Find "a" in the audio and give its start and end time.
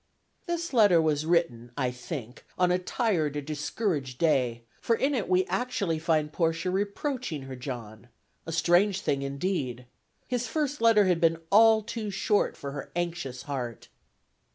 2.71-2.79, 8.47-8.51